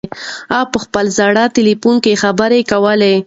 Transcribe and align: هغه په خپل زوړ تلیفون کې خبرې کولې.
هغه 0.53 0.65
په 0.73 0.77
خپل 0.85 1.05
زوړ 1.17 1.35
تلیفون 1.57 1.95
کې 2.03 2.19
خبرې 2.23 2.59
کولې. 2.71 3.13